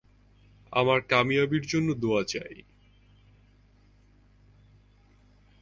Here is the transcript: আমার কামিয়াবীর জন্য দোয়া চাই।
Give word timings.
আমার 0.73 0.99
কামিয়াবীর 1.01 1.63
জন্য 1.67 1.89
দোয়া 1.93 2.23
চাই। 2.23 2.55